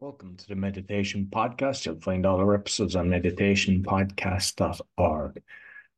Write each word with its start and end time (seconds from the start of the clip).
Welcome 0.00 0.36
to 0.36 0.48
the 0.48 0.56
Meditation 0.56 1.28
Podcast. 1.30 1.86
You'll 1.86 2.00
find 2.00 2.26
all 2.26 2.40
our 2.40 2.54
episodes 2.54 2.96
on 2.96 3.08
meditationpodcast.org. 3.08 5.42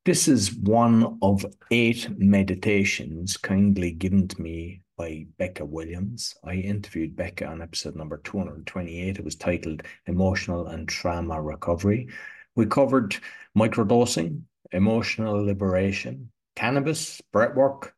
This 0.04 0.28
is 0.28 0.54
one 0.54 1.18
of 1.22 1.46
eight 1.70 2.06
meditations 2.18 3.38
kindly 3.38 3.92
given 3.92 4.28
to 4.28 4.38
me 4.40 4.82
by 4.98 5.24
Becca 5.38 5.64
Williams. 5.64 6.34
I 6.44 6.56
interviewed 6.56 7.16
Becca 7.16 7.46
on 7.46 7.62
episode 7.62 7.96
number 7.96 8.18
228. 8.18 9.18
It 9.18 9.24
was 9.24 9.34
titled 9.34 9.82
Emotional 10.06 10.66
and 10.66 10.86
Trauma 10.86 11.40
Recovery. 11.40 12.10
We 12.54 12.66
covered 12.66 13.16
microdosing, 13.56 14.42
emotional 14.72 15.42
liberation, 15.42 16.30
cannabis, 16.54 17.22
breathwork, 17.32 17.92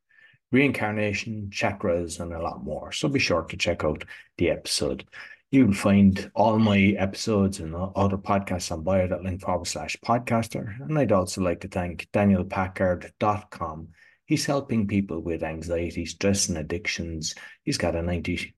reincarnation, 0.52 1.50
chakras, 1.50 2.20
and 2.20 2.32
a 2.32 2.40
lot 2.40 2.62
more. 2.62 2.92
So 2.92 3.08
be 3.08 3.18
sure 3.18 3.42
to 3.42 3.56
check 3.56 3.82
out 3.84 4.04
the 4.38 4.50
episode. 4.50 5.04
You'll 5.50 5.72
find 5.72 6.30
all 6.34 6.58
my 6.58 6.94
episodes 6.98 7.60
and 7.60 7.74
other 7.74 8.18
podcasts 8.18 8.70
on 8.70 8.82
bio.link 8.82 9.40
forward 9.40 9.66
slash 9.66 9.96
podcaster. 10.04 10.78
And 10.80 10.98
I'd 10.98 11.12
also 11.12 11.40
like 11.40 11.60
to 11.60 11.68
thank 11.68 12.06
danielpackard.com. 12.12 13.88
He's 14.26 14.44
helping 14.44 14.86
people 14.86 15.20
with 15.22 15.42
anxiety, 15.42 16.04
stress, 16.04 16.50
and 16.50 16.58
addictions. 16.58 17.34
He's 17.62 17.78
got 17.78 17.96
a 17.96 18.00
90% 18.00 18.52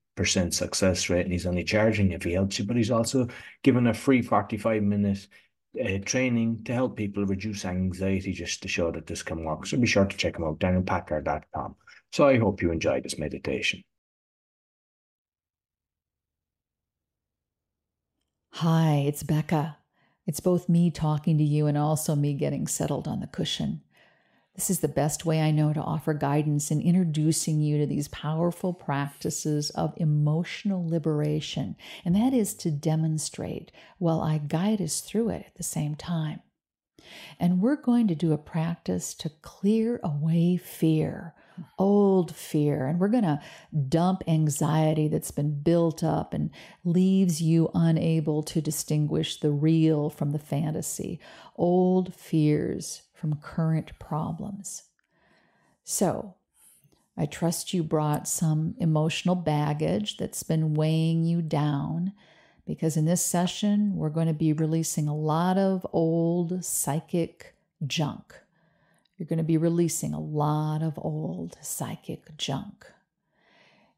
success 0.53 1.09
rate 1.09 1.23
and 1.23 1.31
he's 1.31 1.45
only 1.45 1.63
charging 1.63 2.11
if 2.11 2.23
he 2.23 2.33
helps 2.33 2.59
you, 2.59 2.65
but 2.65 2.75
he's 2.75 2.91
also 2.91 3.29
given 3.63 3.87
a 3.87 3.93
free 3.93 4.21
45 4.21 4.83
minute 4.83 5.27
uh, 5.81 5.97
training 6.03 6.61
to 6.65 6.73
help 6.73 6.97
people 6.97 7.25
reduce 7.25 7.63
anxiety 7.63 8.33
just 8.33 8.61
to 8.63 8.67
show 8.67 8.91
that 8.91 9.07
this 9.07 9.23
can 9.23 9.45
work. 9.45 9.65
So 9.65 9.77
be 9.77 9.87
sure 9.87 10.03
to 10.03 10.17
check 10.17 10.35
him 10.35 10.43
out, 10.43 10.59
danielpackard.com. 10.59 11.75
So 12.11 12.27
I 12.27 12.37
hope 12.37 12.61
you 12.61 12.71
enjoy 12.73 12.99
this 12.99 13.17
meditation. 13.17 13.81
Hi, 18.55 19.05
it's 19.07 19.23
Becca. 19.23 19.77
It's 20.27 20.41
both 20.41 20.67
me 20.67 20.91
talking 20.91 21.37
to 21.37 21.43
you 21.43 21.67
and 21.67 21.77
also 21.77 22.15
me 22.15 22.33
getting 22.33 22.67
settled 22.67 23.07
on 23.07 23.21
the 23.21 23.27
cushion. 23.27 23.81
This 24.55 24.69
is 24.69 24.81
the 24.81 24.89
best 24.89 25.25
way 25.25 25.41
I 25.41 25.51
know 25.51 25.71
to 25.71 25.79
offer 25.79 26.13
guidance 26.13 26.69
in 26.69 26.81
introducing 26.81 27.61
you 27.61 27.77
to 27.77 27.85
these 27.85 28.09
powerful 28.09 28.73
practices 28.73 29.69
of 29.71 29.93
emotional 29.95 30.85
liberation, 30.85 31.77
and 32.03 32.13
that 32.15 32.33
is 32.33 32.53
to 32.55 32.69
demonstrate 32.69 33.71
while 33.99 34.19
I 34.19 34.37
guide 34.37 34.81
us 34.81 34.99
through 34.99 35.29
it 35.29 35.45
at 35.47 35.55
the 35.55 35.63
same 35.63 35.95
time. 35.95 36.41
And 37.39 37.61
we're 37.61 37.77
going 37.77 38.07
to 38.09 38.15
do 38.15 38.33
a 38.33 38.37
practice 38.37 39.13
to 39.15 39.29
clear 39.29 39.99
away 40.03 40.57
fear, 40.57 41.33
old 41.77 42.35
fear, 42.35 42.85
and 42.87 42.99
we're 42.99 43.07
going 43.07 43.23
to 43.23 43.41
dump 43.89 44.23
anxiety 44.27 45.07
that's 45.07 45.31
been 45.31 45.61
built 45.61 46.03
up 46.03 46.33
and 46.33 46.49
leaves 46.83 47.41
you 47.41 47.69
unable 47.73 48.43
to 48.43 48.61
distinguish 48.61 49.39
the 49.39 49.51
real 49.51 50.09
from 50.09 50.31
the 50.31 50.39
fantasy, 50.39 51.19
old 51.55 52.13
fears 52.13 53.03
from 53.13 53.35
current 53.35 53.97
problems. 53.99 54.83
So, 55.83 56.35
I 57.17 57.25
trust 57.25 57.73
you 57.73 57.83
brought 57.83 58.27
some 58.27 58.75
emotional 58.79 59.35
baggage 59.35 60.17
that's 60.17 60.43
been 60.43 60.73
weighing 60.73 61.23
you 61.23 61.41
down 61.41 62.13
because 62.65 62.95
in 62.95 63.05
this 63.05 63.23
session, 63.23 63.95
we're 63.95 64.09
going 64.09 64.27
to 64.27 64.33
be 64.33 64.53
releasing 64.53 65.07
a 65.07 65.15
lot 65.15 65.57
of 65.57 65.85
old 65.91 66.63
psychic 66.63 67.55
junk. 67.85 68.40
You're 69.21 69.27
going 69.27 69.37
to 69.37 69.43
be 69.43 69.57
releasing 69.57 70.15
a 70.15 70.19
lot 70.19 70.81
of 70.81 70.97
old 70.97 71.55
psychic 71.61 72.35
junk. 72.37 72.87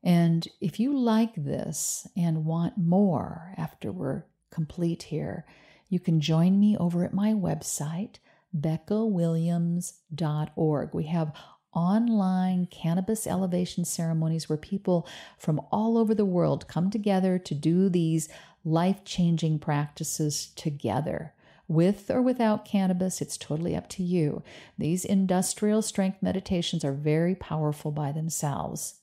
And 0.03 0.45
if 0.59 0.81
you 0.81 0.99
like 0.99 1.33
this 1.38 2.05
and 2.17 2.43
want 2.43 2.77
more 2.77 3.53
after 3.55 3.89
we're 3.89 4.25
complete 4.52 5.03
here, 5.03 5.45
you 5.88 6.02
can 6.02 6.19
join 6.19 6.59
me 6.59 6.75
over 6.75 7.05
at 7.05 7.13
my 7.13 7.31
website, 7.31 8.15
beccawilliams.org. 8.53 10.93
We 10.93 11.05
have 11.05 11.33
online 11.73 12.65
cannabis 12.65 13.25
elevation 13.25 13.86
ceremonies 13.86 14.49
where 14.49 14.58
people 14.58 15.08
from 15.37 15.61
all 15.71 15.98
over 15.98 16.14
the 16.14 16.25
world 16.25 16.67
come 16.67 16.89
together 16.89 17.39
to 17.39 17.55
do 17.55 17.87
these 17.87 18.27
life 18.65 19.05
changing 19.05 19.59
practices 19.59 20.48
together. 20.58 21.33
With 21.73 22.11
or 22.11 22.22
without 22.22 22.66
cannabis, 22.66 23.20
it's 23.20 23.36
totally 23.36 23.76
up 23.76 23.89
to 23.89 24.04
you. 24.04 24.44
These 24.78 25.06
industrial 25.06 25.82
strength 25.82 26.22
meditations 26.22 26.86
are 26.86 26.94
very 26.94 27.34
powerful 27.34 27.92
by 27.92 28.11
themselves. 28.11 29.00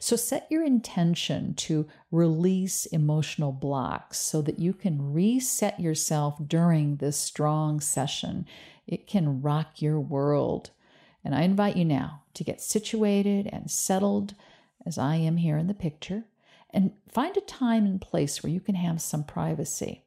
So 0.00 0.16
set 0.16 0.48
your 0.50 0.64
intention 0.64 1.54
to 1.54 1.86
release 2.10 2.86
emotional 2.86 3.52
blocks 3.52 4.18
so 4.18 4.42
that 4.42 4.58
you 4.58 4.72
can 4.72 5.12
reset 5.12 5.78
yourself 5.78 6.36
during 6.44 6.96
this 6.96 7.16
strong 7.16 7.78
session. 7.78 8.46
It 8.86 9.06
can 9.06 9.40
rock 9.40 9.80
your 9.80 10.00
world. 10.00 10.70
And 11.24 11.36
I 11.36 11.42
invite 11.42 11.76
you 11.76 11.84
now 11.84 12.22
to 12.34 12.42
get 12.42 12.60
situated 12.60 13.48
and 13.52 13.70
settled 13.70 14.34
as 14.84 14.98
I 14.98 15.16
am 15.16 15.36
here 15.36 15.56
in 15.56 15.68
the 15.68 15.74
picture 15.74 16.24
and 16.70 16.94
find 17.08 17.36
a 17.36 17.42
time 17.42 17.86
and 17.86 18.00
place 18.00 18.42
where 18.42 18.52
you 18.52 18.60
can 18.60 18.74
have 18.74 19.00
some 19.00 19.22
privacy. 19.22 20.01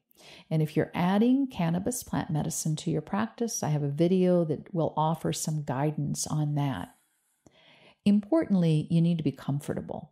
And 0.49 0.61
if 0.61 0.75
you're 0.75 0.91
adding 0.93 1.47
cannabis 1.47 2.03
plant 2.03 2.29
medicine 2.29 2.75
to 2.77 2.91
your 2.91 3.01
practice, 3.01 3.63
I 3.63 3.69
have 3.69 3.83
a 3.83 3.89
video 3.89 4.43
that 4.45 4.73
will 4.73 4.93
offer 4.95 5.33
some 5.33 5.63
guidance 5.63 6.27
on 6.27 6.55
that. 6.55 6.95
Importantly, 8.05 8.87
you 8.89 9.01
need 9.01 9.17
to 9.17 9.23
be 9.23 9.31
comfortable. 9.31 10.11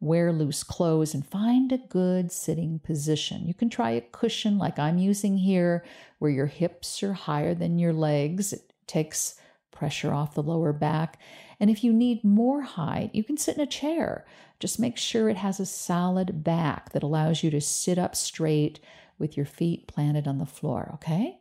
Wear 0.00 0.32
loose 0.32 0.62
clothes 0.62 1.14
and 1.14 1.26
find 1.26 1.70
a 1.70 1.78
good 1.78 2.32
sitting 2.32 2.78
position. 2.78 3.46
You 3.46 3.54
can 3.54 3.68
try 3.68 3.90
a 3.90 4.00
cushion 4.00 4.56
like 4.56 4.78
I'm 4.78 4.98
using 4.98 5.36
here, 5.36 5.84
where 6.18 6.30
your 6.30 6.46
hips 6.46 7.02
are 7.02 7.12
higher 7.12 7.54
than 7.54 7.78
your 7.78 7.92
legs. 7.92 8.52
It 8.52 8.72
takes 8.86 9.34
pressure 9.70 10.12
off 10.12 10.34
the 10.34 10.42
lower 10.42 10.72
back. 10.72 11.18
And 11.60 11.70
if 11.70 11.84
you 11.84 11.92
need 11.92 12.24
more 12.24 12.62
height, 12.62 13.10
you 13.14 13.22
can 13.22 13.36
sit 13.36 13.56
in 13.56 13.62
a 13.62 13.66
chair. 13.66 14.26
Just 14.58 14.80
make 14.80 14.96
sure 14.96 15.28
it 15.28 15.36
has 15.36 15.60
a 15.60 15.66
solid 15.66 16.42
back 16.42 16.92
that 16.92 17.02
allows 17.02 17.42
you 17.42 17.50
to 17.50 17.60
sit 17.60 17.98
up 17.98 18.16
straight 18.16 18.80
with 19.20 19.36
your 19.36 19.46
feet 19.46 19.86
planted 19.86 20.26
on 20.26 20.38
the 20.38 20.46
floor, 20.46 20.90
okay? 20.94 21.38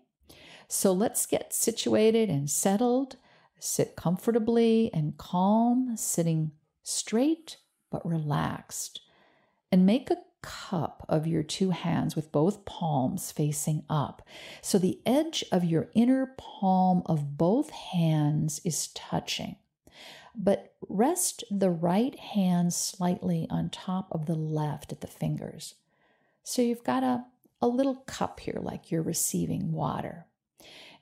So 0.68 0.92
let's 0.92 1.26
get 1.26 1.54
situated 1.54 2.30
and 2.30 2.50
settled. 2.50 3.16
Sit 3.60 3.96
comfortably 3.96 4.92
and 4.94 5.18
calm, 5.18 5.98
sitting 5.98 6.52
straight 6.84 7.58
but 7.90 8.06
relaxed. 8.06 9.02
And 9.72 9.86
make 9.86 10.10
a 10.12 10.18
cup 10.42 11.06
of 11.10 11.28
your 11.28 11.44
two 11.44 11.72
hands 11.72 12.16
with 12.16 12.32
both 12.32 12.66
palms 12.66 13.32
facing 13.32 13.84
up. 13.90 14.26
So 14.62 14.78
the 14.78 15.00
edge 15.06 15.44
of 15.52 15.64
your 15.64 15.90
inner 15.94 16.34
palm 16.38 17.04
of 17.06 17.38
both 17.38 17.70
hands 17.72 18.62
is 18.64 18.88
touching. 18.90 19.58
But 20.36 20.74
rest 20.88 21.44
the 21.52 21.70
right 21.70 22.18
hand 22.18 22.74
slightly 22.74 23.48
on 23.50 23.70
top 23.70 24.08
of 24.12 24.26
the 24.26 24.36
left 24.36 24.92
at 24.92 25.02
the 25.02 25.08
fingers. 25.08 25.76
So 26.44 26.62
you've 26.62 26.84
got 26.84 27.04
a, 27.04 27.26
a 27.62 27.68
little 27.68 27.96
cup 27.96 28.40
here, 28.40 28.60
like 28.62 28.92
you're 28.92 29.02
receiving 29.02 29.72
water. 29.72 30.26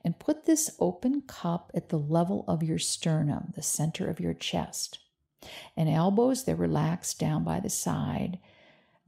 And 0.04 0.18
put 0.18 0.44
this 0.44 0.70
open 0.78 1.22
cup 1.22 1.70
at 1.74 1.88
the 1.88 1.98
level 1.98 2.44
of 2.46 2.62
your 2.62 2.78
sternum, 2.78 3.52
the 3.54 3.62
center 3.62 4.08
of 4.08 4.20
your 4.20 4.34
chest. 4.34 4.98
And 5.76 5.88
elbows, 5.88 6.44
they're 6.44 6.56
relaxed 6.56 7.18
down 7.18 7.44
by 7.44 7.60
the 7.60 7.70
side 7.70 8.38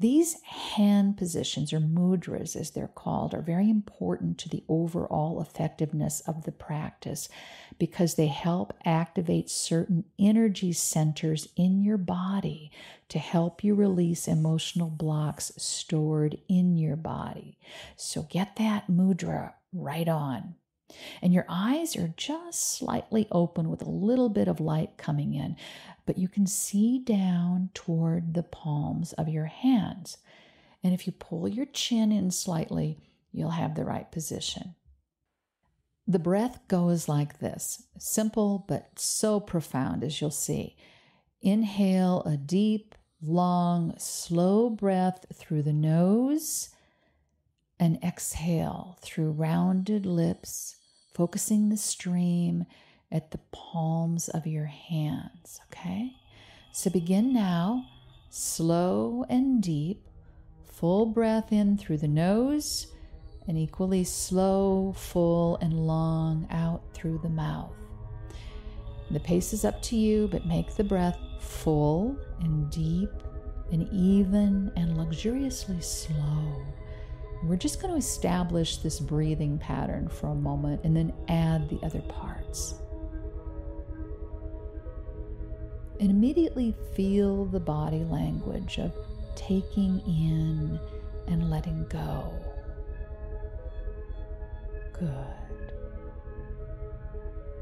these 0.00 0.40
hand 0.42 1.18
positions, 1.18 1.74
or 1.74 1.78
mudras 1.78 2.56
as 2.56 2.70
they're 2.70 2.88
called, 2.88 3.34
are 3.34 3.42
very 3.42 3.68
important 3.68 4.38
to 4.38 4.48
the 4.48 4.64
overall 4.66 5.42
effectiveness 5.42 6.20
of 6.20 6.44
the 6.44 6.52
practice 6.52 7.28
because 7.78 8.14
they 8.14 8.26
help 8.28 8.72
activate 8.84 9.50
certain 9.50 10.04
energy 10.18 10.72
centers 10.72 11.48
in 11.54 11.82
your 11.82 11.98
body 11.98 12.72
to 13.10 13.18
help 13.18 13.62
you 13.62 13.74
release 13.74 14.26
emotional 14.26 14.88
blocks 14.88 15.52
stored 15.58 16.38
in 16.48 16.76
your 16.78 16.96
body. 16.96 17.58
So 17.96 18.22
get 18.22 18.56
that 18.56 18.90
mudra 18.90 19.52
right 19.72 20.08
on. 20.08 20.54
And 21.22 21.32
your 21.32 21.46
eyes 21.48 21.96
are 21.96 22.14
just 22.16 22.78
slightly 22.78 23.26
open 23.30 23.70
with 23.70 23.82
a 23.82 23.90
little 23.90 24.28
bit 24.28 24.48
of 24.48 24.60
light 24.60 24.96
coming 24.96 25.34
in 25.34 25.56
but 26.10 26.18
you 26.18 26.26
can 26.26 26.44
see 26.44 26.98
down 26.98 27.70
toward 27.72 28.34
the 28.34 28.42
palms 28.42 29.12
of 29.12 29.28
your 29.28 29.44
hands. 29.44 30.18
And 30.82 30.92
if 30.92 31.06
you 31.06 31.12
pull 31.12 31.46
your 31.46 31.66
chin 31.66 32.10
in 32.10 32.32
slightly, 32.32 32.98
you'll 33.30 33.50
have 33.50 33.76
the 33.76 33.84
right 33.84 34.10
position. 34.10 34.74
The 36.08 36.18
breath 36.18 36.66
goes 36.66 37.08
like 37.08 37.38
this 37.38 37.84
simple 37.96 38.64
but 38.66 38.98
so 38.98 39.38
profound, 39.38 40.02
as 40.02 40.20
you'll 40.20 40.32
see. 40.32 40.76
Inhale 41.42 42.24
a 42.26 42.36
deep, 42.36 42.96
long, 43.22 43.94
slow 43.96 44.68
breath 44.68 45.26
through 45.32 45.62
the 45.62 45.72
nose 45.72 46.70
and 47.78 48.02
exhale 48.02 48.98
through 49.00 49.30
rounded 49.30 50.04
lips, 50.04 50.74
focusing 51.12 51.68
the 51.68 51.76
stream 51.76 52.64
at 53.12 53.30
the 53.30 53.40
palms 53.52 54.28
of 54.28 54.46
your 54.46 54.66
hands, 54.66 55.60
okay? 55.70 56.12
So 56.72 56.90
begin 56.90 57.32
now, 57.32 57.86
slow 58.28 59.24
and 59.28 59.62
deep, 59.62 60.06
full 60.64 61.06
breath 61.06 61.52
in 61.52 61.76
through 61.76 61.98
the 61.98 62.08
nose 62.08 62.86
and 63.48 63.58
equally 63.58 64.04
slow, 64.04 64.94
full, 64.96 65.56
and 65.56 65.86
long 65.86 66.46
out 66.50 66.82
through 66.94 67.18
the 67.18 67.28
mouth. 67.28 67.72
The 69.10 69.20
pace 69.20 69.52
is 69.52 69.64
up 69.64 69.82
to 69.82 69.96
you, 69.96 70.28
but 70.28 70.46
make 70.46 70.76
the 70.76 70.84
breath 70.84 71.18
full 71.40 72.16
and 72.40 72.70
deep 72.70 73.10
and 73.72 73.88
even 73.92 74.70
and 74.76 74.96
luxuriously 74.96 75.80
slow. 75.80 76.64
We're 77.42 77.56
just 77.56 77.80
going 77.80 77.92
to 77.94 77.98
establish 77.98 78.76
this 78.78 79.00
breathing 79.00 79.58
pattern 79.58 80.08
for 80.08 80.28
a 80.28 80.34
moment 80.34 80.82
and 80.84 80.94
then 80.94 81.12
add 81.28 81.68
the 81.70 81.78
other 81.84 82.00
parts. 82.02 82.74
And 85.98 86.10
immediately 86.10 86.74
feel 86.94 87.46
the 87.46 87.60
body 87.60 88.04
language 88.04 88.78
of 88.78 88.92
taking 89.36 90.00
in 90.06 90.78
and 91.28 91.50
letting 91.50 91.86
go. 91.88 92.32
Good. 94.92 95.10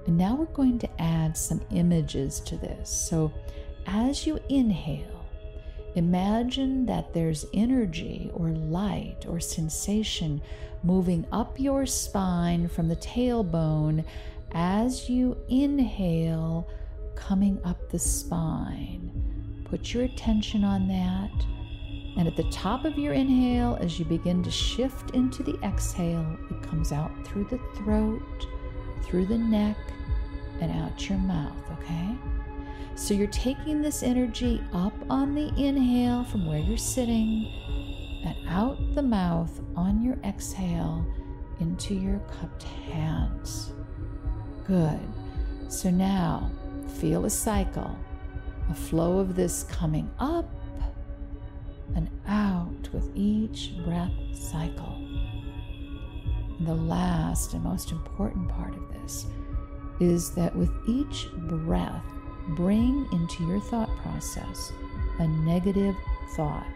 And 0.07 0.17
now 0.17 0.35
we're 0.35 0.47
going 0.47 0.79
to 0.81 1.01
add 1.01 1.37
some 1.37 1.61
images 1.71 2.41
to 2.41 2.57
this. 2.57 2.91
So 2.91 3.33
as 3.87 4.27
you 4.27 4.41
inhale, 4.49 5.18
imagine 5.99 6.87
that 6.87 7.13
there's 7.13 7.45
energy 7.53 8.31
or 8.33 8.49
light 8.49 9.27
or 9.29 9.41
sensation 9.41 10.41
moving 10.83 11.27
up 11.33 11.59
your 11.61 11.85
spine 11.85 12.69
from 12.69 12.89
the 12.89 12.97
tailbone 12.97 14.05
as 14.53 15.11
you 15.11 15.37
inhale, 15.49 16.69
coming 17.15 17.61
up 17.65 17.91
the 17.91 17.99
spine. 17.99 19.65
Put 19.65 19.93
your 19.93 20.05
attention 20.05 20.65
on 20.65 20.89
that. 20.89 21.31
And 22.17 22.27
at 22.27 22.37
the 22.37 22.51
top 22.51 22.85
of 22.85 22.99
your 22.99 23.13
inhale, 23.13 23.77
as 23.81 23.99
you 23.99 24.05
begin 24.05 24.43
to 24.43 24.51
shift 24.51 25.15
into 25.15 25.43
the 25.43 25.59
exhale, 25.63 26.27
it 26.51 26.63
comes 26.63 26.91
out 26.91 27.13
through 27.27 27.45
the 27.45 27.61
throat, 27.77 28.47
through 29.03 29.27
the 29.27 29.39
neck, 29.39 29.77
and 30.61 30.73
out 30.73 31.09
your 31.09 31.19
mouth, 31.19 31.71
okay? 31.73 32.17
So 32.95 33.15
you're 33.15 33.29
taking 33.29 33.81
this 33.81 34.03
energy 34.03 34.63
up 34.73 34.93
on 35.09 35.35
the 35.35 35.53
inhale 35.57 36.25
from 36.25 36.47
where 36.47 36.59
you're 36.59 36.77
sitting 36.77 37.47
and 38.25 38.37
out 38.49 38.79
the 38.95 39.03
mouth 39.03 39.61
on 39.77 40.03
your 40.03 40.17
exhale 40.25 41.07
into 41.61 41.95
your 41.95 42.19
cupped 42.21 42.65
hands. 42.93 43.73
Good. 44.67 45.01
So 45.69 45.91
now 45.91 46.51
feel 46.99 47.25
a 47.25 47.31
cycle, 47.31 47.97
a 48.71 48.75
flow 48.75 49.19
of 49.19 49.37
this 49.37 49.63
coming 49.65 50.11
up 50.19 50.49
and 51.95 52.09
out 52.27 52.89
with 52.93 53.11
each 53.15 53.73
breath 53.85 54.13
cycle. 54.33 54.95
And 56.59 56.67
the 56.67 56.75
last 56.75 57.55
and 57.55 57.63
most 57.63 57.93
important 57.93 58.49
part 58.49 58.75
of 58.75 58.93
this 58.93 59.27
is 60.01 60.31
that 60.33 60.55
with 60.55 60.71
each 60.89 61.29
breath, 61.33 62.05
bring 62.51 63.07
into 63.13 63.47
your 63.47 63.61
thought 63.61 63.95
process 63.99 64.73
a 65.19 65.27
negative 65.27 65.97
thought, 66.37 66.67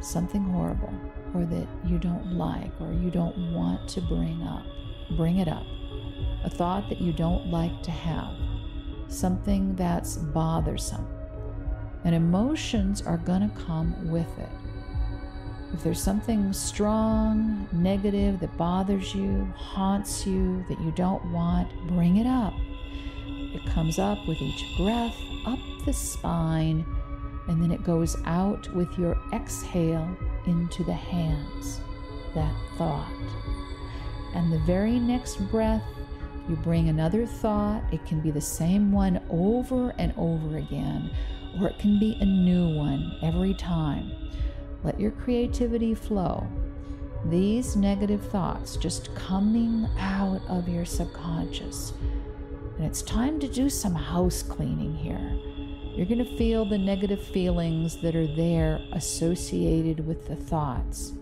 something 0.00 0.42
horrible, 0.44 0.94
or 1.34 1.44
that 1.44 1.66
you 1.84 1.98
don't 1.98 2.32
like 2.32 2.72
or 2.80 2.92
you 2.92 3.10
don't 3.10 3.52
want 3.52 3.88
to 3.88 4.00
bring 4.00 4.42
up. 4.42 4.64
Bring 5.16 5.38
it 5.38 5.48
up. 5.48 5.66
A 6.44 6.50
thought 6.50 6.88
that 6.88 7.00
you 7.00 7.12
don't 7.12 7.50
like 7.50 7.82
to 7.82 7.90
have, 7.90 8.32
something 9.08 9.74
that's 9.76 10.16
bothersome. 10.16 11.06
And 12.04 12.14
emotions 12.14 13.02
are 13.02 13.18
going 13.18 13.48
to 13.48 13.54
come 13.56 14.10
with 14.10 14.38
it. 14.38 14.48
If 15.74 15.82
there's 15.84 16.02
something 16.02 16.52
strong, 16.54 17.68
negative 17.72 18.40
that 18.40 18.56
bothers 18.56 19.14
you, 19.14 19.52
haunts 19.54 20.26
you, 20.26 20.64
that 20.68 20.80
you 20.80 20.90
don't 20.92 21.32
want, 21.32 21.68
bring 21.88 22.16
it 22.16 22.26
up. 22.26 22.54
Comes 23.78 24.00
up 24.00 24.26
with 24.26 24.42
each 24.42 24.76
breath, 24.76 25.16
up 25.46 25.60
the 25.86 25.92
spine, 25.92 26.84
and 27.46 27.62
then 27.62 27.70
it 27.70 27.84
goes 27.84 28.16
out 28.24 28.68
with 28.74 28.98
your 28.98 29.16
exhale 29.32 30.16
into 30.46 30.82
the 30.82 30.92
hands. 30.92 31.80
That 32.34 32.52
thought. 32.76 33.08
And 34.34 34.52
the 34.52 34.58
very 34.66 34.98
next 34.98 35.36
breath, 35.52 35.84
you 36.48 36.56
bring 36.56 36.88
another 36.88 37.24
thought. 37.24 37.84
It 37.92 38.04
can 38.04 38.20
be 38.20 38.32
the 38.32 38.40
same 38.40 38.90
one 38.90 39.22
over 39.30 39.90
and 39.90 40.12
over 40.16 40.56
again, 40.56 41.12
or 41.60 41.68
it 41.68 41.78
can 41.78 42.00
be 42.00 42.18
a 42.20 42.24
new 42.24 42.74
one 42.74 43.16
every 43.22 43.54
time. 43.54 44.10
Let 44.82 44.98
your 44.98 45.12
creativity 45.12 45.94
flow. 45.94 46.48
These 47.26 47.76
negative 47.76 48.28
thoughts 48.28 48.76
just 48.76 49.14
coming 49.14 49.88
out 50.00 50.42
of 50.48 50.68
your 50.68 50.84
subconscious. 50.84 51.92
And 52.78 52.86
it's 52.86 53.02
time 53.02 53.38
to 53.40 53.48
do 53.48 53.68
some 53.68 53.94
house 53.94 54.42
cleaning 54.42 54.94
here. 54.94 55.36
You're 55.94 56.06
going 56.06 56.24
to 56.24 56.36
feel 56.38 56.64
the 56.64 56.78
negative 56.78 57.22
feelings 57.22 58.00
that 58.00 58.16
are 58.16 58.34
there 58.34 58.80
associated 58.92 60.06
with 60.06 60.26
the 60.26 60.36
thoughts 60.36 61.12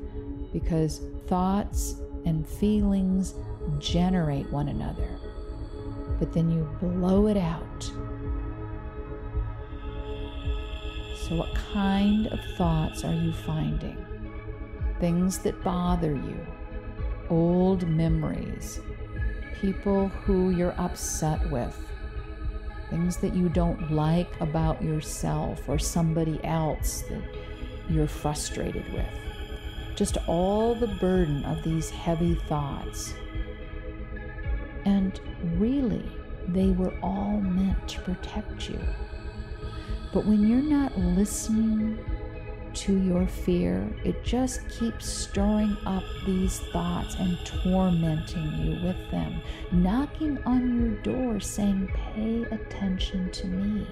because 0.53 1.01
thoughts 1.27 1.97
and 2.25 2.47
feelings 2.47 3.35
generate 3.79 4.49
one 4.53 4.69
another. 4.69 5.09
But 6.21 6.33
then 6.33 6.51
you 6.51 6.69
blow 6.81 7.27
it 7.27 7.37
out 7.37 7.91
So, 11.27 11.35
what 11.35 11.53
kind 11.73 12.29
of 12.29 12.39
thoughts 12.57 13.03
are 13.03 13.13
you 13.13 13.33
finding? 13.33 13.97
Things 15.01 15.39
that 15.39 15.61
bother 15.65 16.13
you, 16.15 16.47
old 17.29 17.89
memories, 17.89 18.79
people 19.61 20.09
who 20.09 20.51
you're 20.51 20.75
upset 20.79 21.51
with, 21.51 21.77
things 22.91 23.17
that 23.19 23.35
you 23.35 23.49
don't 23.49 23.91
like 23.91 24.29
about 24.41 24.83
yourself 24.83 25.69
or 25.69 25.79
somebody 25.79 26.43
else 26.45 27.03
that 27.09 27.23
you're 27.89 28.07
frustrated 28.07 28.93
with. 28.93 29.09
Just 29.95 30.19
all 30.27 30.75
the 30.75 30.89
burden 31.01 31.45
of 31.45 31.63
these 31.63 31.91
heavy 31.91 32.35
thoughts. 32.49 33.15
And 34.85 35.19
really, 35.55 36.05
they 36.49 36.71
were 36.71 36.95
all 37.03 37.41
meant 37.41 37.89
to 37.89 38.01
protect 38.01 38.69
you. 38.69 38.79
But 40.13 40.27
when 40.27 40.47
you're 40.47 40.63
not 40.63 40.97
listening 40.99 41.99
to 42.77 42.99
your 42.99 43.27
fear, 43.27 43.89
it 44.05 44.23
just 44.23 44.69
keeps 44.69 45.09
stirring 45.09 45.77
up 45.87 46.05
these 46.27 46.61
thoughts 46.73 47.15
and 47.15 47.39
tormenting 47.45 48.53
you 48.59 48.87
with 48.87 49.11
them, 49.11 49.41
knocking 49.73 50.39
on 50.45 50.79
your 50.79 50.97
door 51.03 51.41
saying, 51.41 51.89
Pay 51.95 52.43
attention 52.51 53.31
to 53.31 53.47
me. 53.47 53.87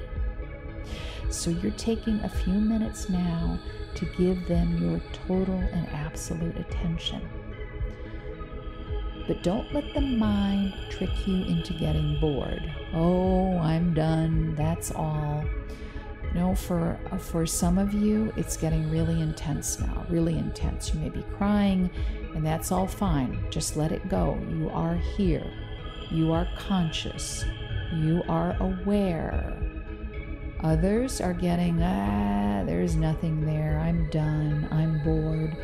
So 1.30 1.50
you're 1.50 1.72
taking 1.72 2.20
a 2.20 2.28
few 2.28 2.52
minutes 2.52 3.08
now 3.08 3.58
to 3.94 4.04
give 4.18 4.46
them 4.46 4.76
your 4.76 5.00
total 5.12 5.58
and 5.58 5.88
absolute 5.88 6.56
attention. 6.58 7.26
But 9.26 9.42
don't 9.42 9.72
let 9.72 9.94
the 9.94 10.02
mind 10.02 10.74
trick 10.90 11.26
you 11.26 11.44
into 11.44 11.72
getting 11.72 12.20
bored. 12.20 12.70
Oh, 12.92 13.56
I'm 13.58 13.94
done. 13.94 14.54
That's 14.54 14.90
all. 14.90 15.42
No, 16.34 16.54
for 16.54 16.98
uh, 17.12 17.16
for 17.16 17.46
some 17.46 17.78
of 17.78 17.92
you, 17.92 18.32
it's 18.36 18.56
getting 18.56 18.90
really 18.90 19.20
intense 19.20 19.78
now. 19.78 20.04
Really 20.08 20.36
intense. 20.36 20.92
You 20.92 21.00
may 21.00 21.08
be 21.08 21.22
crying, 21.36 21.88
and 22.34 22.44
that's 22.44 22.72
all 22.72 22.88
fine. 22.88 23.38
Just 23.50 23.76
let 23.76 23.92
it 23.92 24.08
go. 24.08 24.38
You 24.48 24.68
are 24.70 24.96
here. 24.96 25.46
You 26.10 26.32
are 26.32 26.48
conscious. 26.58 27.44
You 27.92 28.22
are 28.28 28.56
aware. 28.60 29.56
Others 30.64 31.20
are 31.20 31.34
getting, 31.34 31.82
ah, 31.82 32.64
there's 32.64 32.96
nothing 32.96 33.44
there. 33.44 33.78
I'm 33.78 34.08
done. 34.10 34.66
I'm 34.70 35.02
bored. 35.04 35.56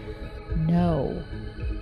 No. 0.57 1.25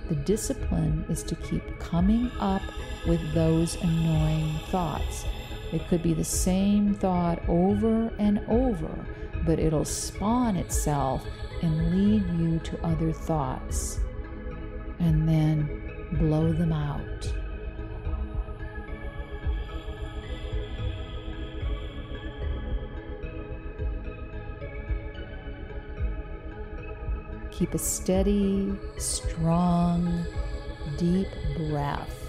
The 0.07 0.15
discipline 0.15 1.05
is 1.09 1.21
to 1.23 1.35
keep 1.35 1.79
coming 1.79 2.31
up 2.39 2.61
with 3.07 3.21
those 3.33 3.75
annoying 3.83 4.57
thoughts. 4.71 5.25
It 5.71 5.87
could 5.87 6.01
be 6.01 6.13
the 6.13 6.23
same 6.23 6.95
thought 6.95 7.47
over 7.47 8.11
and 8.17 8.39
over, 8.47 8.89
but 9.45 9.59
it'll 9.59 9.85
spawn 9.85 10.55
itself 10.55 11.23
and 11.61 11.91
lead 11.91 12.27
you 12.39 12.59
to 12.59 12.85
other 12.85 13.11
thoughts 13.11 13.99
and 14.99 15.29
then 15.29 15.91
blow 16.13 16.51
them 16.51 16.73
out. 16.73 17.31
Keep 27.51 27.73
a 27.73 27.77
steady, 27.77 28.73
strong, 28.97 30.25
deep 30.97 31.27
breath 31.57 32.28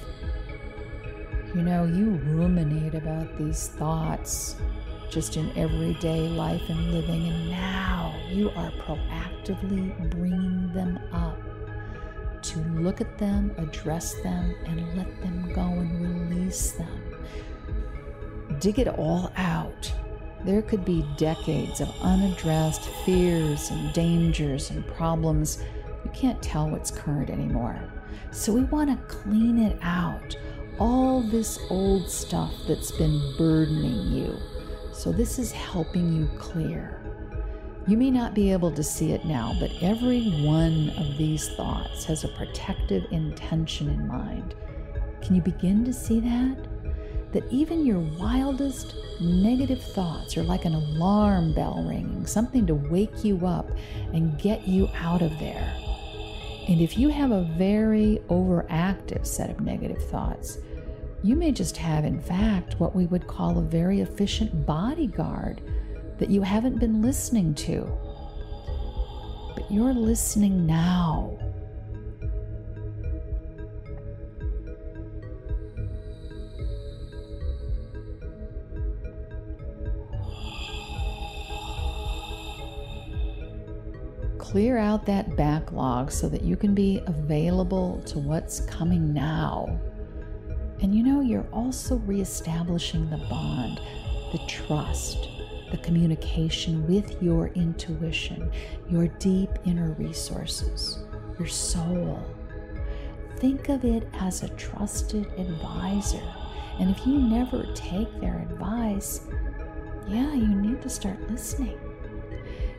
you 1.54 1.62
know, 1.62 1.84
you 1.84 2.10
ruminate 2.26 2.94
about 2.94 3.36
these 3.36 3.68
thoughts 3.68 4.56
just 5.10 5.36
in 5.36 5.50
everyday 5.58 6.28
life 6.28 6.62
and 6.68 6.92
living, 6.92 7.26
and 7.26 7.50
now 7.50 8.14
you 8.28 8.50
are 8.50 8.70
proactively 8.70 10.10
bringing 10.10 10.72
them 10.72 10.98
up, 11.12 11.36
to 12.42 12.60
look 12.74 13.00
at 13.00 13.18
them, 13.18 13.52
address 13.58 14.14
them, 14.22 14.54
and 14.66 14.96
let 14.96 15.20
them 15.22 15.52
go 15.52 15.62
and 15.62 16.30
release 16.30 16.72
them. 16.72 17.16
Dig 18.60 18.78
it 18.78 18.88
all 18.88 19.32
out. 19.36 19.92
There 20.44 20.62
could 20.62 20.84
be 20.84 21.04
decades 21.16 21.80
of 21.80 21.88
unaddressed 22.00 22.88
fears 23.04 23.70
and 23.70 23.92
dangers 23.92 24.70
and 24.70 24.86
problems. 24.86 25.62
You 26.04 26.10
can't 26.12 26.40
tell 26.40 26.70
what's 26.70 26.90
current 26.90 27.28
anymore. 27.28 27.78
So 28.30 28.52
we 28.52 28.62
want 28.62 28.90
to 28.90 29.14
clean 29.14 29.58
it 29.58 29.78
out. 29.82 30.36
All 30.80 31.20
this 31.20 31.58
old 31.68 32.08
stuff 32.08 32.54
that's 32.66 32.90
been 32.90 33.20
burdening 33.36 34.12
you. 34.12 34.34
So 34.94 35.12
this 35.12 35.38
is 35.38 35.52
helping 35.52 36.10
you 36.10 36.26
clear. 36.38 37.02
You 37.86 37.98
may 37.98 38.10
not 38.10 38.32
be 38.32 38.50
able 38.50 38.72
to 38.72 38.82
see 38.82 39.12
it 39.12 39.26
now, 39.26 39.54
but 39.60 39.70
every 39.82 40.22
one 40.42 40.88
of 40.96 41.18
these 41.18 41.50
thoughts 41.50 42.06
has 42.06 42.24
a 42.24 42.28
protective 42.28 43.04
intention 43.10 43.90
in 43.90 44.08
mind. 44.08 44.54
Can 45.20 45.34
you 45.34 45.42
begin 45.42 45.84
to 45.84 45.92
see 45.92 46.18
that? 46.20 46.56
That 47.32 47.44
even 47.50 47.84
your 47.84 48.00
wildest 48.18 48.94
negative 49.20 49.82
thoughts 49.82 50.38
are 50.38 50.42
like 50.42 50.64
an 50.64 50.74
alarm 50.74 51.52
bell 51.52 51.84
ringing, 51.86 52.24
something 52.24 52.66
to 52.66 52.74
wake 52.74 53.22
you 53.22 53.46
up 53.46 53.70
and 54.14 54.40
get 54.40 54.66
you 54.66 54.88
out 54.94 55.20
of 55.20 55.38
there. 55.38 55.76
And 56.68 56.80
if 56.80 56.96
you 56.96 57.10
have 57.10 57.32
a 57.32 57.42
very 57.58 58.22
overactive 58.28 59.26
set 59.26 59.50
of 59.50 59.60
negative 59.60 60.02
thoughts, 60.08 60.56
you 61.22 61.36
may 61.36 61.52
just 61.52 61.76
have, 61.76 62.04
in 62.04 62.18
fact, 62.18 62.80
what 62.80 62.94
we 62.96 63.06
would 63.06 63.26
call 63.26 63.58
a 63.58 63.62
very 63.62 64.00
efficient 64.00 64.64
bodyguard 64.64 65.60
that 66.18 66.30
you 66.30 66.40
haven't 66.40 66.78
been 66.78 67.02
listening 67.02 67.54
to. 67.54 67.86
But 69.54 69.70
you're 69.70 69.92
listening 69.92 70.66
now. 70.66 71.36
Clear 84.38 84.78
out 84.78 85.06
that 85.06 85.36
backlog 85.36 86.10
so 86.10 86.28
that 86.28 86.42
you 86.42 86.56
can 86.56 86.74
be 86.74 87.00
available 87.06 88.02
to 88.06 88.18
what's 88.18 88.60
coming 88.60 89.12
now. 89.12 89.78
And 90.82 90.94
you 90.94 91.02
know, 91.02 91.20
you're 91.20 91.46
also 91.52 91.96
reestablishing 91.96 93.10
the 93.10 93.18
bond, 93.28 93.80
the 94.32 94.40
trust, 94.48 95.28
the 95.70 95.78
communication 95.78 96.86
with 96.86 97.22
your 97.22 97.48
intuition, 97.48 98.50
your 98.88 99.08
deep 99.18 99.50
inner 99.66 99.92
resources, 99.98 101.04
your 101.38 101.48
soul. 101.48 102.24
Think 103.36 103.68
of 103.68 103.84
it 103.84 104.08
as 104.14 104.42
a 104.42 104.48
trusted 104.50 105.26
advisor. 105.38 106.22
And 106.78 106.90
if 106.90 107.06
you 107.06 107.18
never 107.18 107.66
take 107.74 108.20
their 108.20 108.38
advice, 108.50 109.20
yeah, 110.08 110.32
you 110.32 110.48
need 110.48 110.80
to 110.82 110.88
start 110.88 111.30
listening. 111.30 111.78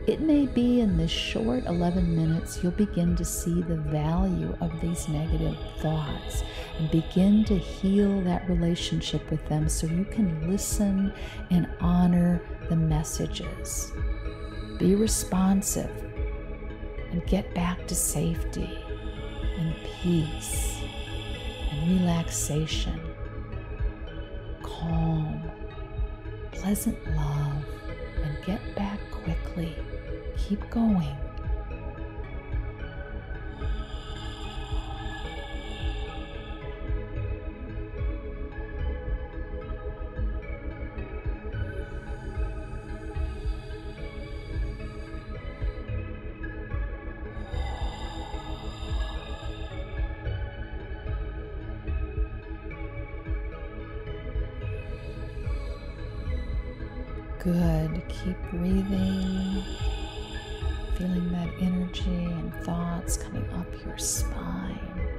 It 0.08 0.20
may 0.20 0.48
be 0.48 0.79
in 0.81 0.98
this 0.98 1.12
short 1.12 1.65
11 1.67 2.15
minutes 2.15 2.63
you'll 2.63 2.72
begin 2.72 3.15
to 3.17 3.24
see 3.24 3.62
the 3.62 3.75
value 3.75 4.55
of 4.60 4.81
these 4.81 5.08
negative 5.08 5.55
thoughts 5.77 6.43
and 6.79 6.89
begin 6.89 7.46
to 7.46 7.58
heal 7.58 8.20
that 8.22 8.50
relationship 8.50 9.29
with 9.29 9.48
them 9.48 9.70
so 9.70 9.86
you 9.86 10.05
can 10.05 10.50
listen 10.50 11.13
and 11.51 11.70
honor 11.79 12.41
the 12.67 12.75
messages. 12.75 13.91
Be 14.79 14.96
responsive 14.96 15.91
and 17.12 17.24
get 17.27 17.53
back 17.53 17.86
to 17.86 17.93
safety 17.93 18.79
and 19.60 19.75
peace 20.01 20.81
and 21.70 22.00
relaxation, 22.00 23.00
calm, 24.63 25.43
pleasant 26.51 26.98
love, 27.15 27.63
and 28.24 28.46
get 28.46 28.75
back 28.75 29.00
quickly. 29.12 29.75
Keep 30.48 30.69
going. 30.69 31.17
Good. 57.39 58.03
Keep 58.07 58.38
breathing, 58.51 59.63
feeling 61.01 61.31
that 61.31 61.50
energy 61.60 62.25
and 62.25 62.53
thoughts 62.63 63.17
coming 63.17 63.50
up 63.53 63.65
your 63.84 63.98
spine, 63.98 65.10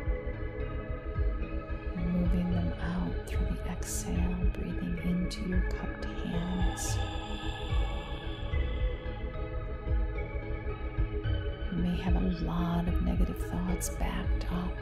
moving 1.96 2.48
them 2.52 2.72
out 2.80 3.26
through 3.26 3.44
the 3.46 3.68
exhale, 3.68 4.36
breathing 4.52 4.96
into 5.02 5.48
your 5.48 5.60
cupped 5.70 6.04
hands. 6.04 6.96
You 11.72 11.78
may 11.78 11.96
have 11.96 12.14
a 12.14 12.44
lot 12.44 12.86
of 12.86 13.02
negative 13.02 13.44
thoughts 13.50 13.88
backed 13.88 14.52
up. 14.52 14.72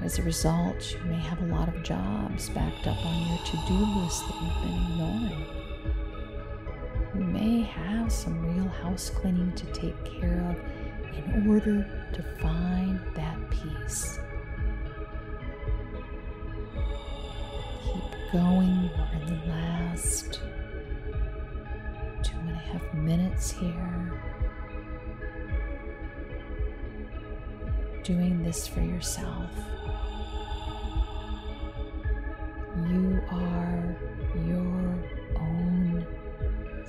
As 0.00 0.20
a 0.20 0.22
result, 0.22 0.94
you 0.94 1.10
may 1.10 1.18
have 1.18 1.42
a 1.42 1.46
lot 1.46 1.66
of 1.66 1.82
jobs 1.82 2.48
backed 2.50 2.86
up 2.86 3.04
on 3.04 3.26
your 3.26 3.38
to 3.38 3.56
do 3.66 4.00
list 4.00 4.22
that 4.28 4.36
you've 4.40 4.62
been 4.62 4.92
ignoring. 4.92 5.69
May 7.40 7.62
have 7.62 8.12
some 8.12 8.54
real 8.54 8.68
house 8.68 9.08
cleaning 9.08 9.52
to 9.54 9.64
take 9.72 9.96
care 10.04 10.46
of 10.50 10.56
in 11.16 11.48
order 11.48 11.88
to 12.12 12.22
find 12.38 13.00
that 13.14 13.38
peace. 13.48 14.18
Keep 17.82 18.32
going. 18.34 18.90
We're 18.94 19.20
in 19.22 19.26
the 19.26 19.46
last 19.48 20.42
two 22.22 22.36
and 22.40 22.50
a 22.50 22.54
half 22.54 22.92
minutes 22.92 23.50
here. 23.50 24.12
Doing 28.04 28.42
this 28.42 28.66
for 28.66 28.82
yourself. 28.82 29.48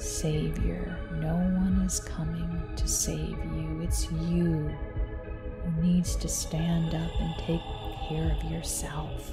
Savior. 0.02 0.98
No 1.14 1.36
one 1.36 1.84
is 1.86 2.00
coming 2.00 2.50
to 2.76 2.88
save 2.88 3.38
you. 3.56 3.82
It's 3.84 4.12
you 4.12 4.72
who 5.64 5.82
needs 5.82 6.16
to 6.16 6.28
stand 6.28 6.96
up 6.96 7.12
and 7.20 7.36
take 7.38 7.62
care 8.10 8.36
of 8.36 8.52
yourself. 8.52 9.32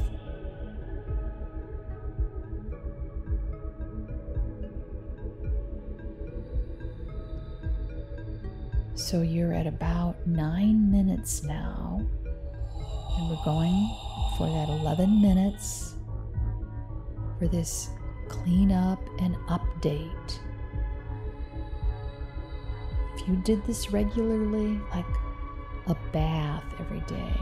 So 8.94 9.22
you're 9.22 9.54
at 9.54 9.66
about 9.66 10.26
nine 10.26 10.90
minutes 10.90 11.42
now, 11.42 12.06
and 13.16 13.30
we're 13.30 13.44
going 13.44 13.88
for 14.36 14.48
that 14.48 14.68
11 14.68 15.22
minutes 15.22 15.94
for 17.38 17.48
this 17.48 17.88
cleanup 18.28 19.00
and 19.20 19.34
update. 19.48 20.40
You 23.28 23.36
did 23.36 23.64
this 23.66 23.92
regularly, 23.92 24.80
like 24.94 25.04
a 25.86 25.94
bath 26.12 26.64
every 26.80 27.00
day, 27.00 27.34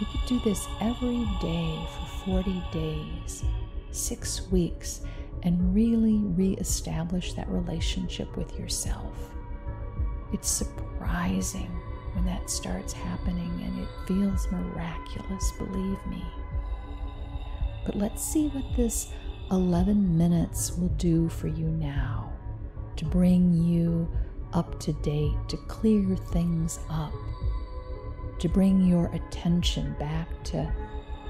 you 0.00 0.06
could 0.06 0.26
do 0.26 0.40
this 0.40 0.66
every 0.80 1.24
day 1.40 1.88
for 1.94 2.42
40 2.42 2.62
days, 2.72 3.44
six 3.92 4.50
weeks, 4.50 5.02
and 5.44 5.72
really 5.72 6.18
re-establish 6.18 7.34
that 7.34 7.48
relationship 7.48 8.36
with 8.36 8.58
yourself. 8.58 9.32
It's 10.32 10.50
surprising 10.50 11.70
when 12.14 12.26
that 12.26 12.50
starts 12.50 12.92
happening 12.92 13.62
and 13.64 13.78
it 13.78 13.88
feels 14.08 14.50
miraculous, 14.50 15.52
believe 15.52 16.04
me. 16.06 16.24
But 17.84 17.94
let's 17.94 18.24
see 18.24 18.48
what 18.48 18.76
this 18.76 19.12
11 19.52 20.18
minutes 20.18 20.76
will 20.76 20.88
do 20.88 21.28
for 21.28 21.46
you 21.46 21.66
now 21.66 22.32
to 22.96 23.04
bring 23.04 23.54
you 23.54 24.08
up 24.52 24.78
to 24.80 24.92
date, 24.94 25.36
to 25.48 25.56
clear 25.68 26.16
things 26.16 26.80
up, 26.90 27.12
to 28.38 28.48
bring 28.48 28.86
your 28.86 29.06
attention 29.06 29.94
back 29.98 30.28
to 30.44 30.72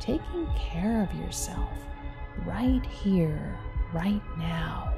taking 0.01 0.47
care 0.57 1.03
of 1.03 1.19
yourself 1.19 1.73
right 2.45 2.85
here, 2.87 3.59
right 3.93 4.23
now. 4.39 4.93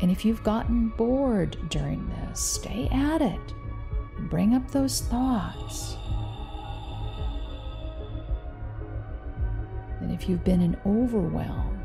And 0.00 0.10
if 0.10 0.24
you've 0.24 0.44
gotten 0.44 0.88
bored 0.90 1.56
during 1.70 2.08
this, 2.08 2.40
stay 2.40 2.88
at 2.92 3.20
it 3.20 3.54
bring 4.28 4.54
up 4.54 4.70
those 4.70 5.00
thoughts. 5.02 5.96
And 10.00 10.12
if 10.12 10.28
you've 10.28 10.44
been 10.44 10.60
in 10.60 10.76
overwhelm, 10.86 11.80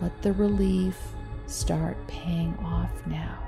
let 0.00 0.20
the 0.22 0.32
relief 0.32 0.98
start 1.46 1.96
paying 2.06 2.56
off 2.58 3.06
now. 3.06 3.45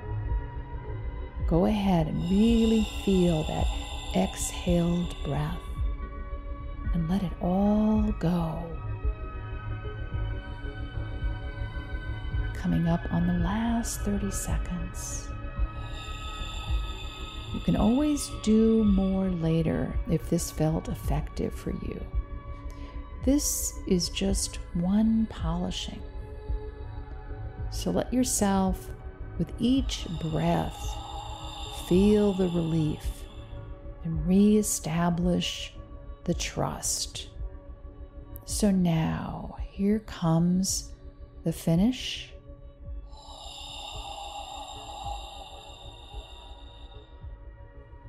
Go 1.48 1.64
ahead 1.64 2.08
and 2.08 2.30
really 2.30 2.86
feel 3.06 3.42
that 3.44 3.66
exhaled 4.14 5.16
breath 5.24 5.58
and 6.92 7.08
let 7.08 7.22
it 7.22 7.32
all 7.40 8.02
go. 8.18 8.62
Coming 12.54 12.86
up 12.86 13.00
on 13.10 13.26
the 13.26 13.44
last 13.44 14.02
30 14.02 14.30
seconds. 14.30 15.28
You 17.54 17.60
can 17.60 17.76
always 17.76 18.30
do 18.42 18.84
more 18.84 19.30
later 19.30 19.94
if 20.10 20.28
this 20.28 20.50
felt 20.50 20.88
effective 20.88 21.54
for 21.54 21.70
you. 21.70 21.98
This 23.24 23.72
is 23.86 24.10
just 24.10 24.56
one 24.74 25.26
polishing. 25.30 26.02
So 27.70 27.90
let 27.90 28.12
yourself, 28.12 28.90
with 29.38 29.50
each 29.58 30.06
breath, 30.20 30.94
feel 31.88 32.34
the 32.34 32.48
relief 32.50 33.06
and 34.04 34.26
reestablish 34.26 35.72
the 36.24 36.34
trust. 36.34 37.30
So 38.44 38.70
now, 38.70 39.56
here 39.70 40.00
comes 40.00 40.92
the 41.44 41.52
finish. 41.52 42.30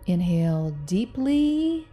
Inhale 0.08 0.72
deeply 0.86 1.88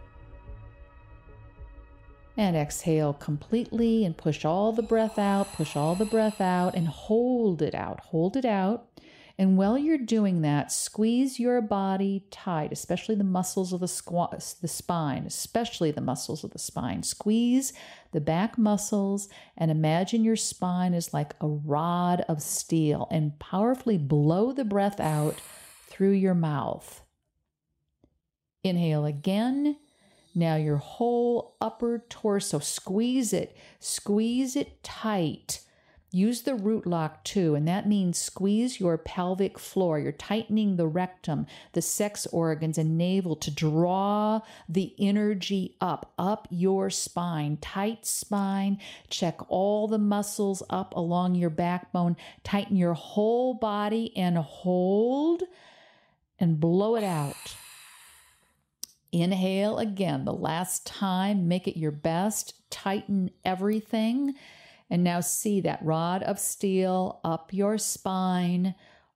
and 2.35 2.57
exhale 2.57 3.13
completely 3.13 4.03
and 4.03 4.17
push 4.17 4.43
all 4.43 4.73
the 4.73 4.81
breath 4.81 5.17
out, 5.17 5.53
push 5.53 5.75
all 5.75 5.95
the 5.95 6.05
breath 6.05 6.41
out 6.41 6.75
and 6.75 6.87
hold 6.87 7.61
it 7.61 7.73
out. 7.73 8.01
Hold 8.01 8.35
it 8.35 8.45
out. 8.45 8.87
And 9.39 9.55
while 9.55 9.77
you're 9.77 9.99
doing 9.99 10.41
that, 10.41 10.71
squeeze 10.71 11.39
your 11.39 11.61
body 11.61 12.25
tight, 12.31 12.71
especially 12.71 13.13
the 13.13 13.23
muscles 13.23 13.71
of 13.71 13.81
the, 13.81 13.85
squ- 13.85 14.59
the 14.59 14.67
spine, 14.67 15.25
especially 15.27 15.91
the 15.91 16.01
muscles 16.01 16.43
of 16.43 16.51
the 16.51 16.59
spine. 16.59 17.03
Squeeze 17.03 17.71
the 18.13 18.21
back 18.21 18.57
muscles 18.57 19.29
and 19.55 19.69
imagine 19.69 20.23
your 20.23 20.35
spine 20.35 20.95
is 20.95 21.13
like 21.13 21.35
a 21.39 21.47
rod 21.47 22.25
of 22.27 22.41
steel 22.41 23.07
and 23.11 23.37
powerfully 23.37 23.99
blow 23.99 24.53
the 24.53 24.65
breath 24.65 24.99
out 24.99 25.35
through 25.87 26.13
your 26.13 26.33
mouth. 26.33 27.03
Inhale 28.63 29.05
again. 29.05 29.77
Now 30.33 30.55
your 30.55 30.77
whole 30.77 31.57
upper 31.61 32.05
torso, 32.09 32.57
squeeze 32.57 33.33
it, 33.33 33.55
squeeze 33.79 34.55
it 34.55 34.81
tight. 34.83 35.61
Use 36.11 36.43
the 36.43 36.55
root 36.55 36.87
lock 36.87 37.25
too, 37.25 37.53
and 37.53 37.67
that 37.67 37.85
means 37.85 38.17
squeeze 38.17 38.79
your 38.79 38.97
pelvic 38.97 39.59
floor. 39.59 39.99
You're 39.99 40.13
tightening 40.13 40.77
the 40.77 40.87
rectum, 40.87 41.45
the 41.73 41.81
sex 41.81 42.25
organs, 42.27 42.77
and 42.77 42.97
navel 42.97 43.35
to 43.35 43.51
draw 43.51 44.39
the 44.69 44.95
energy 44.97 45.75
up, 45.81 46.13
up 46.17 46.47
your 46.49 46.89
spine. 46.89 47.57
Tight 47.57 48.05
spine. 48.05 48.79
Check 49.09 49.39
all 49.49 49.89
the 49.89 49.97
muscles 49.97 50.63
up 50.69 50.95
along 50.95 51.35
your 51.35 51.49
backbone. 51.49 52.15
Tighten 52.41 52.77
your 52.77 52.93
whole 52.93 53.53
body 53.53 54.15
and 54.15 54.37
hold 54.37 55.43
and 56.39 56.57
blow 56.57 56.95
it 56.95 57.03
out. 57.03 57.35
Inhale 59.11 59.77
again, 59.77 60.23
the 60.23 60.33
last 60.33 60.85
time. 60.85 61.49
Make 61.49 61.67
it 61.67 61.77
your 61.77 61.91
best. 61.91 62.53
Tighten 62.69 63.31
everything. 63.43 64.35
And 64.89 65.03
now 65.03 65.19
see 65.19 65.61
that 65.61 65.83
rod 65.83 66.23
of 66.23 66.39
steel 66.39 67.19
up 67.23 67.53
your 67.53 67.77
spine, 67.77 68.75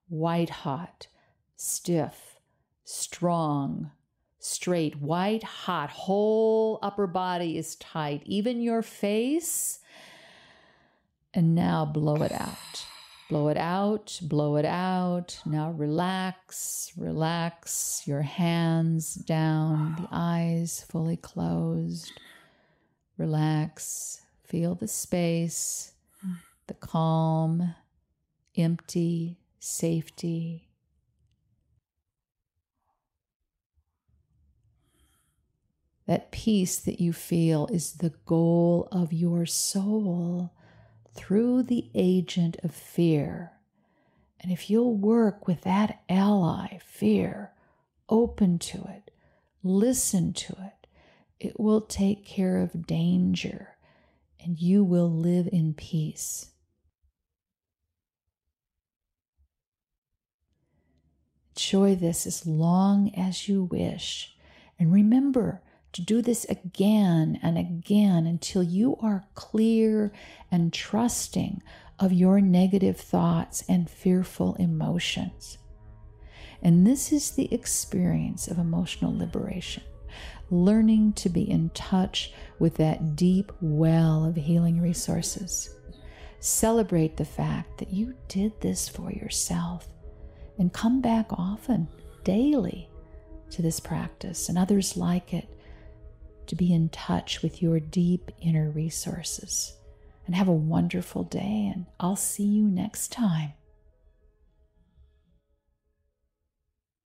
white 0.09 0.49
hot, 0.49 1.07
stiff, 1.55 2.39
strong, 2.83 3.91
straight, 4.39 5.01
white 5.01 5.43
hot. 5.43 5.89
Whole 5.89 6.79
upper 6.81 7.07
body 7.07 7.57
is 7.57 7.75
tight, 7.75 8.21
even 8.25 8.61
your 8.61 8.81
face. 8.81 9.79
And 11.33 11.55
now 11.55 11.85
blow 11.85 12.21
it 12.23 12.33
out. 12.33 12.85
Blow 13.29 13.47
it 13.47 13.55
out, 13.55 14.19
blow 14.23 14.57
it 14.57 14.65
out. 14.65 15.39
Now 15.45 15.71
relax, 15.71 16.91
relax 16.97 18.03
your 18.05 18.23
hands 18.23 19.15
down, 19.15 19.95
the 19.95 20.09
eyes 20.11 20.85
fully 20.89 21.15
closed. 21.15 22.11
Relax, 23.17 24.20
feel 24.51 24.75
the 24.75 24.87
space, 24.87 25.93
the 26.67 26.73
calm, 26.73 27.73
empty, 28.57 29.39
safety. 29.59 30.67
That 36.05 36.31
peace 36.31 36.79
that 36.79 36.99
you 36.99 37.13
feel 37.13 37.67
is 37.71 37.93
the 37.93 38.11
goal 38.25 38.89
of 38.91 39.13
your 39.13 39.45
soul 39.45 40.51
through 41.15 41.63
the 41.63 41.89
agent 41.95 42.57
of 42.61 42.75
fear. 42.75 43.53
And 44.41 44.51
if 44.51 44.69
you'll 44.69 44.97
work 44.97 45.47
with 45.47 45.61
that 45.61 46.01
ally, 46.09 46.79
fear, 46.83 47.53
open 48.09 48.59
to 48.59 48.79
it, 48.79 49.11
listen 49.63 50.33
to 50.33 50.51
it, 50.51 50.87
it 51.39 51.57
will 51.57 51.79
take 51.79 52.25
care 52.25 52.57
of 52.57 52.85
danger 52.85 53.77
and 54.43 54.59
you 54.59 54.83
will 54.83 55.09
live 55.09 55.47
in 55.51 55.73
peace. 55.73 56.51
Enjoy 61.55 61.95
this 61.95 62.25
as 62.25 62.45
long 62.47 63.13
as 63.15 63.47
you 63.47 63.63
wish. 63.65 64.35
And 64.79 64.91
remember, 64.91 65.61
to 65.93 66.01
do 66.01 66.21
this 66.21 66.45
again 66.45 67.39
and 67.43 67.57
again 67.57 68.25
until 68.25 68.63
you 68.63 68.95
are 69.01 69.25
clear 69.35 70.11
and 70.49 70.71
trusting 70.71 71.61
of 71.99 72.13
your 72.13 72.41
negative 72.41 72.97
thoughts 72.97 73.63
and 73.67 73.89
fearful 73.89 74.55
emotions. 74.55 75.57
And 76.63 76.87
this 76.87 77.11
is 77.11 77.31
the 77.31 77.53
experience 77.53 78.47
of 78.47 78.57
emotional 78.57 79.15
liberation 79.15 79.83
learning 80.51 81.13
to 81.13 81.29
be 81.29 81.49
in 81.49 81.69
touch 81.69 82.33
with 82.59 82.75
that 82.75 83.15
deep 83.15 83.51
well 83.61 84.25
of 84.25 84.35
healing 84.35 84.81
resources. 84.81 85.75
Celebrate 86.39 87.17
the 87.17 87.25
fact 87.25 87.77
that 87.77 87.91
you 87.91 88.13
did 88.27 88.59
this 88.61 88.89
for 88.89 89.11
yourself 89.11 89.87
and 90.57 90.73
come 90.73 91.01
back 91.01 91.27
often, 91.31 91.87
daily, 92.23 92.89
to 93.49 93.61
this 93.61 93.79
practice 93.79 94.49
and 94.49 94.57
others 94.57 94.97
like 94.97 95.33
it 95.33 95.47
to 96.47 96.55
be 96.55 96.73
in 96.73 96.89
touch 96.89 97.41
with 97.41 97.61
your 97.61 97.79
deep 97.79 98.31
inner 98.41 98.69
resources. 98.69 99.77
And 100.25 100.35
have 100.35 100.47
a 100.47 100.53
wonderful 100.53 101.23
day, 101.23 101.71
and 101.73 101.85
I'll 101.99 102.15
see 102.15 102.43
you 102.43 102.63
next 102.63 103.11
time. 103.11 103.53